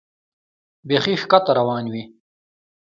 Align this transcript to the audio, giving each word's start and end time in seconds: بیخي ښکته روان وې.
بیخي 0.87 1.13
ښکته 1.21 1.51
روان 1.59 1.85
وې. 1.93 2.03